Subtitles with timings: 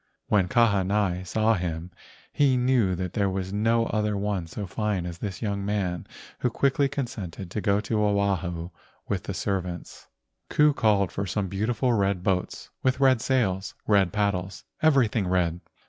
[0.29, 1.91] When Kahanai saw him
[2.33, 6.07] he knew that there was no other one so fine as this young man
[6.39, 8.71] who quickly consented to go to Oahu
[9.07, 10.07] with his servants.
[10.49, 15.59] Ku called for some beautiful red boats with red sails, red paddles,—everything red.